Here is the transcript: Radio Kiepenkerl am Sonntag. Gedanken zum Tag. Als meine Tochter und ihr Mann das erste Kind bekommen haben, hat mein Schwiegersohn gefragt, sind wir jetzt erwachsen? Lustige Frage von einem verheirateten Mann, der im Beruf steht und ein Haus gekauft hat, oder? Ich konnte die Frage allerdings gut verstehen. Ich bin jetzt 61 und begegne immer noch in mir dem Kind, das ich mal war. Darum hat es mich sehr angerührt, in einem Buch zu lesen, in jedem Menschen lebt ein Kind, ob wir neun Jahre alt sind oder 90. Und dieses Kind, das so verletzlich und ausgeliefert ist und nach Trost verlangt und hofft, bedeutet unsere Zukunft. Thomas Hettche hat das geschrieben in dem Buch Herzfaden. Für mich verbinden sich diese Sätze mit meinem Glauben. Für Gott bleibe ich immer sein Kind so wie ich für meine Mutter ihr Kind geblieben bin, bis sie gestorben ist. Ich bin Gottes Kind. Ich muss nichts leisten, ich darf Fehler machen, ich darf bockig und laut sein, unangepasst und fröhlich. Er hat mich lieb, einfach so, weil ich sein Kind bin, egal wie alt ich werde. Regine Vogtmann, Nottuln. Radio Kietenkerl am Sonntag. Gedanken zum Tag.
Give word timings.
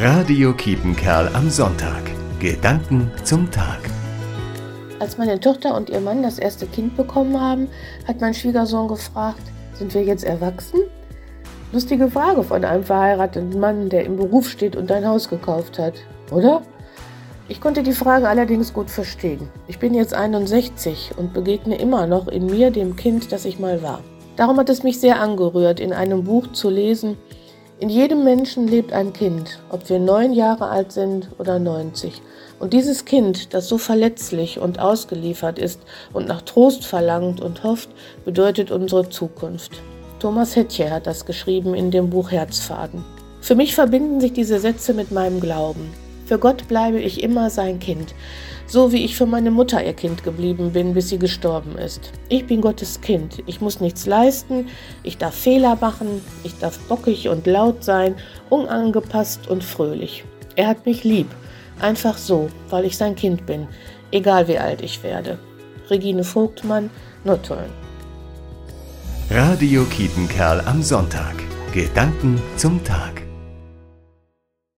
Radio 0.00 0.52
Kiepenkerl 0.52 1.28
am 1.34 1.50
Sonntag. 1.50 2.04
Gedanken 2.38 3.10
zum 3.24 3.50
Tag. 3.50 3.80
Als 5.00 5.18
meine 5.18 5.40
Tochter 5.40 5.74
und 5.74 5.90
ihr 5.90 5.98
Mann 5.98 6.22
das 6.22 6.38
erste 6.38 6.66
Kind 6.66 6.96
bekommen 6.96 7.40
haben, 7.40 7.66
hat 8.06 8.20
mein 8.20 8.32
Schwiegersohn 8.32 8.86
gefragt, 8.86 9.42
sind 9.74 9.92
wir 9.94 10.04
jetzt 10.04 10.22
erwachsen? 10.22 10.82
Lustige 11.72 12.08
Frage 12.08 12.44
von 12.44 12.64
einem 12.64 12.84
verheirateten 12.84 13.58
Mann, 13.58 13.88
der 13.88 14.04
im 14.04 14.14
Beruf 14.14 14.48
steht 14.48 14.76
und 14.76 14.92
ein 14.92 15.04
Haus 15.04 15.28
gekauft 15.28 15.80
hat, 15.80 15.94
oder? 16.30 16.62
Ich 17.48 17.60
konnte 17.60 17.82
die 17.82 17.90
Frage 17.90 18.28
allerdings 18.28 18.72
gut 18.72 18.90
verstehen. 18.90 19.48
Ich 19.66 19.80
bin 19.80 19.94
jetzt 19.94 20.14
61 20.14 21.10
und 21.16 21.34
begegne 21.34 21.76
immer 21.76 22.06
noch 22.06 22.28
in 22.28 22.46
mir 22.46 22.70
dem 22.70 22.94
Kind, 22.94 23.32
das 23.32 23.44
ich 23.44 23.58
mal 23.58 23.82
war. 23.82 24.04
Darum 24.36 24.58
hat 24.58 24.68
es 24.68 24.84
mich 24.84 25.00
sehr 25.00 25.20
angerührt, 25.20 25.80
in 25.80 25.92
einem 25.92 26.22
Buch 26.22 26.52
zu 26.52 26.70
lesen, 26.70 27.16
in 27.80 27.88
jedem 27.88 28.24
Menschen 28.24 28.66
lebt 28.66 28.92
ein 28.92 29.12
Kind, 29.12 29.60
ob 29.68 29.88
wir 29.88 30.00
neun 30.00 30.32
Jahre 30.32 30.68
alt 30.68 30.90
sind 30.90 31.28
oder 31.38 31.60
90. 31.60 32.20
Und 32.58 32.72
dieses 32.72 33.04
Kind, 33.04 33.54
das 33.54 33.68
so 33.68 33.78
verletzlich 33.78 34.58
und 34.58 34.80
ausgeliefert 34.80 35.60
ist 35.60 35.80
und 36.12 36.26
nach 36.26 36.42
Trost 36.42 36.84
verlangt 36.84 37.40
und 37.40 37.62
hofft, 37.62 37.90
bedeutet 38.24 38.72
unsere 38.72 39.08
Zukunft. 39.08 39.80
Thomas 40.18 40.56
Hettche 40.56 40.90
hat 40.90 41.06
das 41.06 41.24
geschrieben 41.24 41.74
in 41.74 41.92
dem 41.92 42.10
Buch 42.10 42.32
Herzfaden. 42.32 43.04
Für 43.40 43.54
mich 43.54 43.76
verbinden 43.76 44.20
sich 44.20 44.32
diese 44.32 44.58
Sätze 44.58 44.92
mit 44.92 45.12
meinem 45.12 45.40
Glauben. 45.40 45.88
Für 46.28 46.38
Gott 46.38 46.68
bleibe 46.68 47.00
ich 47.00 47.22
immer 47.22 47.50
sein 47.50 47.80
Kind 47.80 48.14
so 48.68 48.92
wie 48.92 49.04
ich 49.04 49.16
für 49.16 49.26
meine 49.26 49.50
Mutter 49.50 49.84
ihr 49.84 49.94
Kind 49.94 50.22
geblieben 50.22 50.72
bin, 50.72 50.94
bis 50.94 51.08
sie 51.08 51.18
gestorben 51.18 51.76
ist. 51.78 52.12
Ich 52.28 52.46
bin 52.46 52.60
Gottes 52.60 53.00
Kind. 53.00 53.42
Ich 53.46 53.60
muss 53.60 53.80
nichts 53.80 54.06
leisten, 54.06 54.66
ich 55.02 55.16
darf 55.16 55.34
Fehler 55.34 55.76
machen, 55.80 56.20
ich 56.44 56.56
darf 56.58 56.78
bockig 56.80 57.28
und 57.28 57.46
laut 57.46 57.82
sein, 57.82 58.14
unangepasst 58.50 59.48
und 59.48 59.64
fröhlich. 59.64 60.24
Er 60.54 60.68
hat 60.68 60.84
mich 60.84 61.02
lieb, 61.02 61.28
einfach 61.80 62.18
so, 62.18 62.48
weil 62.68 62.84
ich 62.84 62.96
sein 62.96 63.16
Kind 63.16 63.46
bin, 63.46 63.66
egal 64.12 64.48
wie 64.48 64.58
alt 64.58 64.82
ich 64.82 65.02
werde. 65.02 65.38
Regine 65.88 66.24
Vogtmann, 66.24 66.90
Nottuln. 67.24 67.70
Radio 69.30 69.84
Kietenkerl 69.84 70.60
am 70.66 70.82
Sonntag. 70.82 71.34
Gedanken 71.72 72.40
zum 72.56 72.82
Tag. 72.84 73.27